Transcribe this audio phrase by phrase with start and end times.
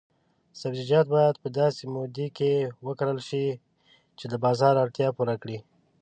[0.59, 2.51] سبزیجات باید په داسې موده کې
[2.85, 3.45] وکرل شي
[4.17, 5.57] چې د بازار اړتیا پوره کړي.